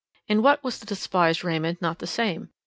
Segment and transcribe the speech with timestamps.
[0.27, 2.49] In what was the despised Raymond not the same?